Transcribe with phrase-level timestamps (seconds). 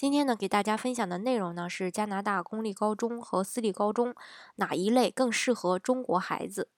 [0.00, 4.14] 今天呢，给大家分享的内容呢是加拿大公立高中和私立高中
[4.56, 6.70] 哪一类更适合中国孩子？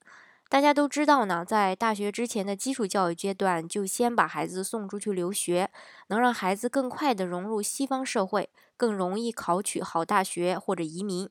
[0.49, 5.71] 大家都知道呢，在大学之前的基础教育阶段，就先把孩子送出去留学，
[6.07, 11.29] 能让孩子更快的融入西方社会，更容易考取好大学或者移民。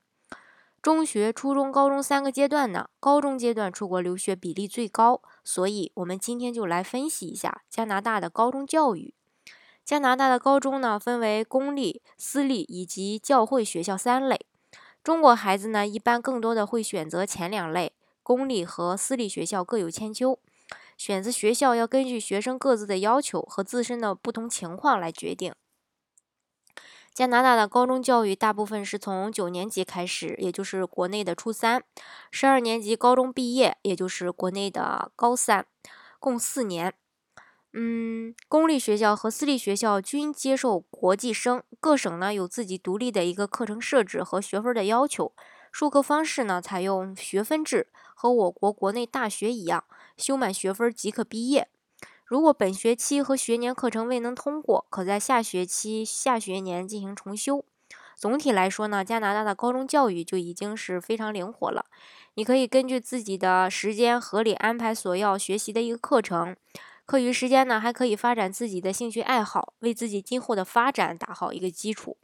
[0.80, 9.12] 中学、初中、高中三个阶段呢，高中阶段出国留学比例最高，所以我们今天就来分析一下加拿大的高中教育。
[9.84, 14.46] 加拿大的高中呢，分为公立、私立以及教会学校三类。
[15.02, 20.38] 中国孩子呢，一般更多的会选择前两类，公立和私立学校各有千秋。
[20.96, 25.52] 选择学校要根据学生各自的要求和自身的不同情况来决定。
[27.12, 31.80] 加拿大的高中教育大部分是从九年级开始，也就是国内的初三；
[32.30, 35.66] 十二年级高中毕业，也就是国内的高三，
[36.20, 36.94] 共四年。
[37.74, 45.32] 嗯，公立学校和私立学校均接受国际生，各省呢有自己独立的一个课程设置和学分的要求。
[45.72, 49.84] 授课方式呢采用学分制，和我国国内大学一样，
[50.18, 51.68] 修满学分即可毕业。
[52.26, 57.64] 如果本学期和学年课程未能通过，可在下学期、下学年进行重修。
[58.14, 61.86] 总体来说呢，加拿大的高中教育就已经是非常灵活了，
[62.34, 66.54] 你可以根据自己的时间合理安排所要学习的一个课程。
[67.12, 72.16] 课余时间呢，还可以发展自己的兴趣爱好，为自己今后的发展打好一个基础。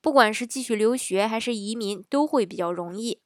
[0.00, 3.20] 不管是继续留学还是移民，都会比较容易。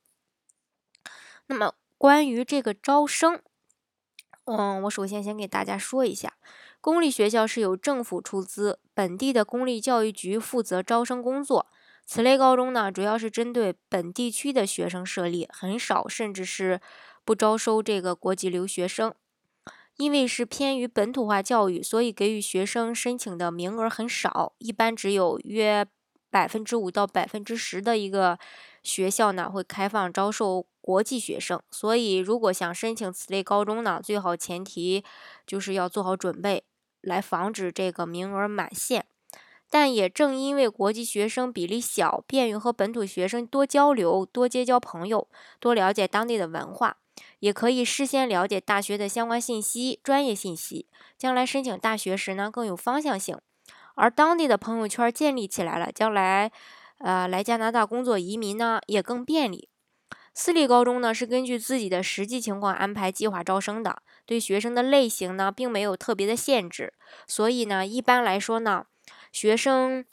[1.47, 3.41] 那么关于这个招生，
[4.47, 6.33] 嗯，我首先先给大家说一下，
[6.81, 11.69] 公立学校是由政府出资，本地的公立教育局负责招生工作。
[12.05, 16.81] 此类高中呢，主要是针对本地区的学生设立，很少甚至是
[17.25, 19.15] 不招收这个国际留学生。
[19.99, 25.85] 因为是偏于本土化教育，所以给予学生申请的名额很少，一般只有约
[26.31, 28.39] 百分之五到百分之十的一个
[28.83, 31.61] 学校呢会开放招收国际学生。
[31.73, 35.03] 所以，如果想申请此类高中呢，最好前提
[35.45, 36.63] 就是要做好准备，
[37.01, 39.07] 来防止这个名额满线。
[39.69, 46.99] 但也正因为国际学生比例小，便于和本土学生多交流、多结交朋友、多了解当地的文化。
[47.41, 53.39] 也可以事先了解大学的相关信息、专业信息，将来申请大学时呢更有方向性。
[53.95, 56.53] 而当地的朋友圈建立起来了，将来
[56.99, 59.69] 呃来加拿大工作、移民呢也更便利。
[60.35, 66.95] 私立高中呢是根据自己的实际情况安排计划招生的，对学生的类型呢并没有特别的限制，
[67.27, 68.85] 所以呢一般来说呢
[69.33, 70.05] 学生。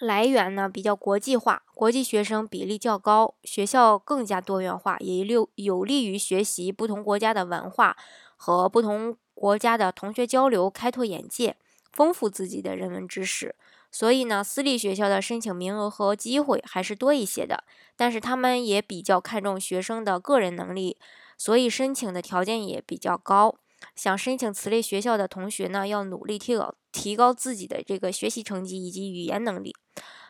[0.00, 7.94] 来源呢比较国际化，国际学生比例较高，学校更加多元化，也有有利于学习不同国家的文化
[8.36, 11.56] 和不同国家的同学交流，开拓眼界，
[11.92, 13.54] 丰富自己的人文知识。
[13.92, 20.96] 所以呢，私立学校的申请名额和机会还是多一些的，但是他们也比较看重学生的个人能力，
[21.36, 23.56] 所以申请的条件也比较高。
[24.00, 29.76] 想申请此类学校的同学呢，要努力提高提高自己的这个学习成绩以及语言能力，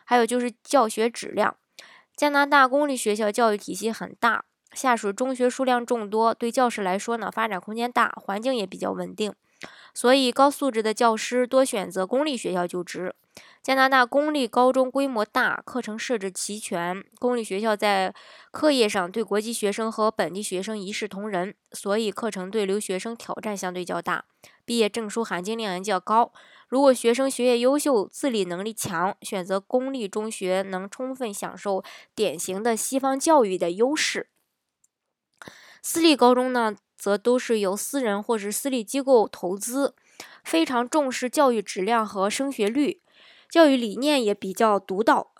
[0.03, 1.55] 还有就是教学质量。
[2.13, 4.43] 加拿大公立学校教育体系很大，
[4.73, 9.33] 下属中学数量众多，对教师来说呢，发展空间大，环境也比较稳定。
[9.93, 13.15] 所以，高素质的教师多选择公立学校就职。
[13.63, 17.03] 加拿大公立高中规模大，课程设置齐全。
[17.19, 18.13] 公立学校在
[18.49, 24.25] 课业上对国际学生和本地学生一视同仁，所以课程对留学生挑战相对较大，
[24.65, 26.33] 毕业证书含金量也较高。
[26.67, 31.83] 如果学生学业优秀、自理能力强，选择公立中学能充分享受
[32.15, 34.29] 典型的西方教育的优势。
[35.83, 36.75] 私立高中呢？
[37.01, 39.95] 则都是由私人或是私立机构投资，
[40.43, 43.01] 非常重视教育质量和升学率，
[43.49, 45.31] 教育理念也比较独到，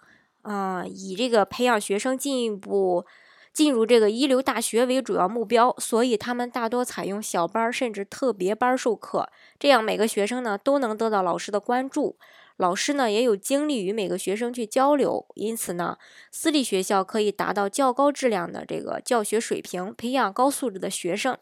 [0.42, 3.06] 啊，以这个培养学生进一步
[3.54, 9.30] 进入这个一流大学为主要目标，所以他们大多采用小班甚至特别班授课，
[9.60, 12.18] 这样每个学生呢都能得到老师的关注。
[12.58, 15.98] 老师呢也有精力与每个学生去交流，因此呢，
[16.32, 21.38] 私立学校可以达到较高质量的这个教学水平，培养高素质的学生。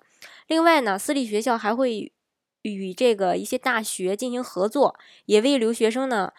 [0.48, 2.12] 另外呢，私立学校还会
[2.64, 6.34] 与这个一些大学进行合作，也为留学生呢，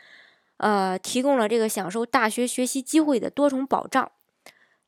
[0.59, 4.11] 呃，提供了这个享受大学学习机会的多重保障。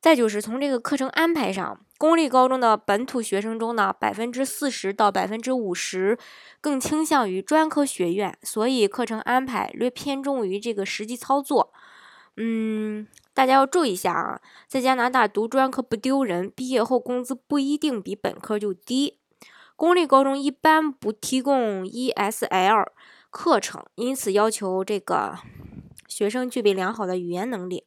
[0.01, 6.19] 再就是从这个课程安排上，公立高中的本土学生中呢，百分之四十到百分之五十
[6.61, 11.73] 更倾向于专科学院，所以课程安排略偏重于这个实际操作。
[12.37, 19.19] 嗯，大家要注意一下啊，在加拿大读专科不丢人，毕业后工资不一定比本科就低。
[19.77, 22.87] 公立高中一般不提供 ESL
[23.31, 25.39] 课程，因此要求这个
[26.07, 27.85] 学生具备良好的语言能力。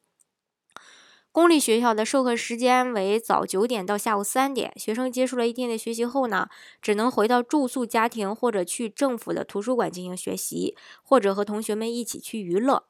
[1.32, 6.48] 公立学校的授课时间为早九点到下午三点，学生结束了一天的学习后呢，
[6.82, 12.86] 只能回到住宿家庭或者去政府的图书馆进行学习，或者和同学们一起去娱乐。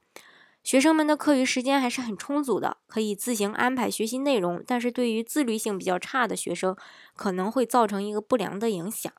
[0.66, 6.76] 学生们的课余时间还是很充足的，可以自行安排学习内容，但是对于自律性比较差的学生，
[7.16, 9.14] 可能会造成一个不良的影响。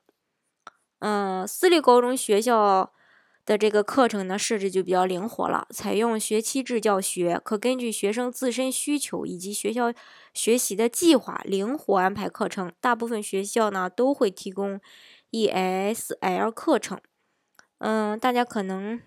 [0.99, 2.93] 嗯，私立高中学校。
[3.47, 9.93] 的这个课程呢设置就比较灵活了，采用学期制教学，可根据学生自身需求以及学校
[10.33, 12.73] 学习的计划灵活安排课程。
[12.81, 14.81] 大部分学校呢都会提供
[15.31, 16.99] ESL 课程。
[17.77, 18.99] 嗯，大家可能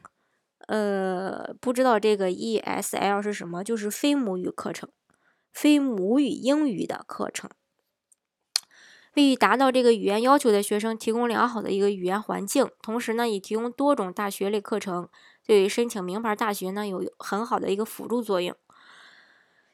[0.70, 4.88] 呃不知道这个 ESL 是什么，就是非母语课程，
[5.52, 7.50] 非母语英语的课程。
[9.14, 15.08] 为达到这个语言要求的学生提供良好的一个语言环境，同时呢，也提供多种大学类课程，
[15.44, 18.54] 对于申请名牌大学呢有很好的一个辅助作用。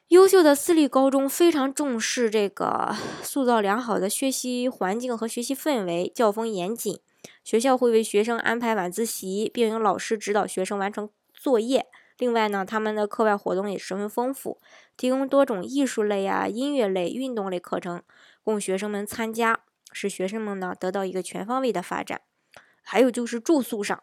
[0.08, 7.00] 优秀的私立高中非常重视这个 塑造良好的学习环境和学习氛围，教风严谨。
[7.46, 11.86] 学校会为学生安排晚自习，并由老师指导学生完成作业。
[12.18, 14.60] 另外呢，他们的课外活动也十分丰富，
[14.96, 18.02] 提供多种艺术类啊、音乐类、运动类课程。
[18.42, 19.60] 供学生们参加，
[19.92, 22.22] 使学生们呢得到一个全方位的发展。
[22.82, 24.02] 还有就是住宿上，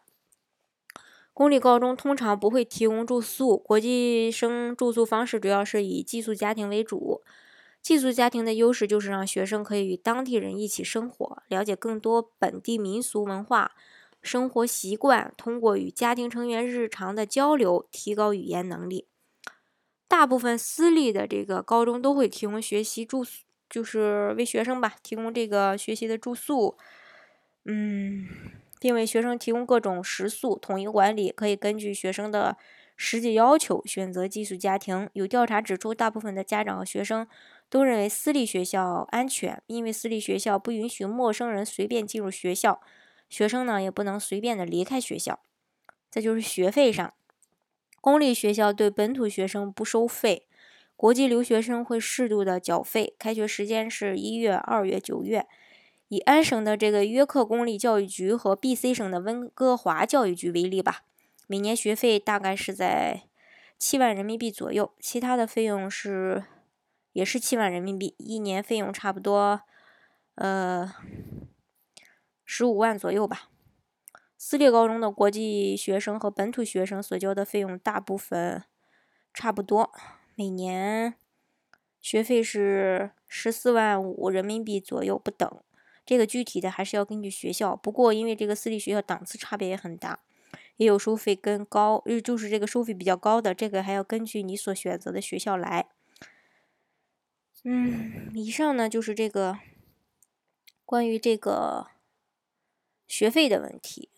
[1.34, 7.22] 公立高中通常不会提供住宿，国际生住宿方式主要是以寄宿家庭为主。
[7.84, 13.72] 寄宿家庭的优势就是让学生可以与当地人一起生活，了解更多本地民俗文化、
[14.22, 19.06] 生活习惯，通过与家庭成员日常的交流，提高语言能力。
[20.08, 23.44] 大部分私立的这个高中都会提供学习住宿。
[23.68, 26.76] 就是为学生吧提供这个学习的住宿，
[27.64, 28.28] 嗯，
[28.78, 32.56] 并为学生提供各种食宿，统一管理，可以根据学生的
[32.96, 35.10] 实际要求选择寄宿家庭。
[35.14, 37.26] 有调查指出，大部分的家长和学生
[37.68, 42.80] 都认为私立学校安全，因为私立学校不允许陌生人随便进入学校，
[43.28, 45.40] 学生呢也不能随便的离开学校。
[46.10, 47.12] 再就是学费上，
[48.00, 50.46] 公立学校对本土学生不收费。
[50.96, 55.46] 国际留学生会适度的缴费，开学时间是一月、二月、九月。
[56.08, 61.00] 以安省的这个约克公立教育局和 B.C 省的温哥华教育局为例吧，
[61.48, 63.22] 每年学费大概是在
[63.76, 66.44] 七万人民币左右，其他的费用是
[67.14, 69.62] 也是七万人民币，一年费用差不多
[70.34, 70.92] 呃
[72.44, 73.48] 十五万左右吧。
[74.36, 78.64] 私立高中的国际学生和本土学生所交的费用大部分
[79.32, 79.90] 差不多。
[80.34, 81.14] 每年
[82.00, 85.48] 学费是十四万五人民币左右不等，
[86.04, 87.76] 这个具体的还是要根据学校。
[87.76, 90.18] 不过因为这个私立学校档次差别也很大，
[90.76, 95.86] 也有收费更高，就是这个收费比较高的，这个还要根据你所选择的学校来。
[97.64, 99.58] 嗯，以上呢就是这个
[100.84, 101.88] 关于这个
[103.08, 104.10] 学费的问题。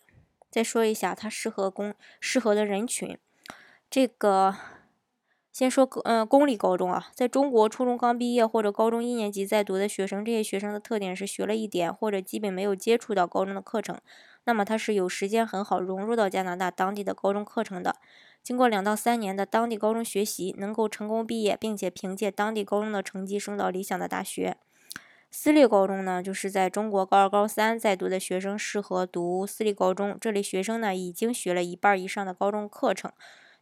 [0.51, 3.17] 再说一下它适合公适合的人群，
[3.89, 4.55] 这个。
[5.53, 13.99] 先说嗯，公立高中啊，在中国初中刚毕业或者高中一年级在读的学生，这些学生的特点是学了一点或者基本没有接触到高中的课程，
[14.47, 17.97] 那么他是有时间很好融入到加拿大当地的高中课程的。
[18.41, 24.55] 经过两到三年的当地高中学习，能够成功毕业，并且凭借当地高中的成绩升到理想的大学。
[25.29, 33.11] 私立高中呢，就是在中国高二、高三在读的学生适合读私立高中，这类学生呢已经学了一半以上的高中课程。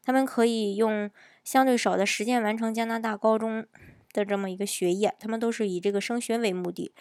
[0.04, 1.10] 他们可以用
[1.44, 3.65] 相对少的时间完成加拿大高中
[4.13, 6.92] 的这么一个学业，他们都是以这个升学为目的，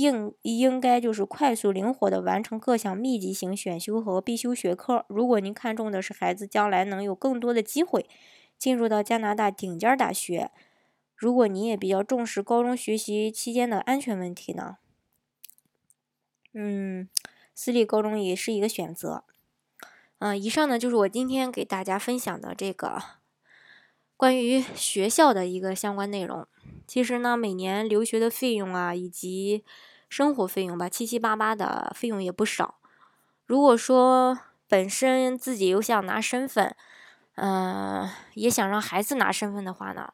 [0.00, 5.04] 应应该就是快速灵活的完成各项密集型选修和必修学科。
[5.08, 8.10] 如果您看重的是孩子将来能有更多的机会
[8.58, 10.50] 进入到加拿大顶尖大学，
[11.14, 14.78] 如果你也比较重视高中学习期间的安全问题呢，
[16.52, 17.08] 嗯，
[17.54, 19.22] 私立高中也是一个选择。
[20.18, 23.00] 嗯，以上呢就是我今天给大家分享的这个
[24.16, 26.48] 关于学校的一个相关内容。
[26.86, 29.64] 其实呢，每年留学的费用啊，以及
[30.08, 32.78] 生活费用吧，七七八八的费用也不少。
[33.46, 34.38] 如果说
[34.68, 36.74] 本身自己又想拿身份，
[37.34, 40.12] 嗯，也想让孩子拿身份的话呢，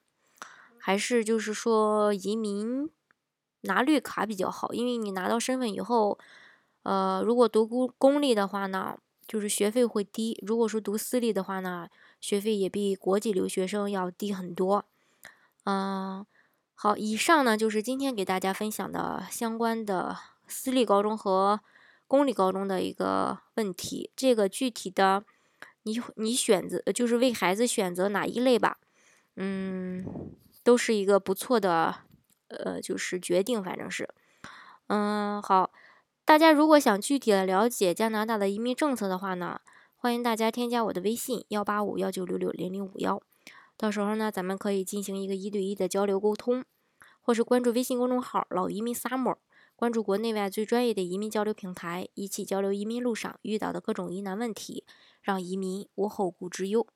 [0.78, 2.90] 还是就是说移民
[3.62, 4.72] 拿绿卡比较好？
[4.72, 6.18] 因为你拿到身份以后，
[6.82, 8.96] 呃，如果读公公立的话呢，
[9.26, 11.88] 就是学费会低；如果说读私立的话呢，
[12.20, 14.84] 学费也比国际留学生要低很多。
[15.64, 16.24] 嗯，
[16.82, 20.16] 好，以上呢就是今天给大家分享的相关的
[20.48, 21.60] 私立高中和
[22.06, 24.10] 公立高中的一个问题。
[24.16, 25.22] 这个具体的，
[25.82, 28.78] 你你选择就是为孩子选择哪一类吧，
[29.36, 30.32] 嗯，
[30.64, 31.96] 都是一个不错的，
[32.48, 34.08] 呃，就是决定，反正是，
[34.86, 35.70] 嗯，好。
[36.24, 39.60] 大家如果想具体的了解加拿大的移民政策的话呢，
[39.96, 43.20] 欢迎大家添加我的微信幺八五幺九六六零零五幺，
[43.80, 46.62] 到时候呢，咱们可以进行一个一对一的交流沟通，
[47.22, 49.36] 或是关注微信公众号“老移民 summer”，
[49.74, 54.84] 关注国内外最专业的移民交流平台，一起交流移民路上遇到的各种疑难问题，
[55.22, 56.86] 让移民无后顾之忧。